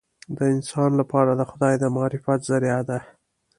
د 0.35 0.39
انسان 0.53 0.91
لپاره 1.01 1.31
د 1.35 1.41
خدای 1.51 1.75
د 1.79 1.83
معرفت 1.95 2.39
ذریعه 2.49 2.81
ده. 2.89 2.99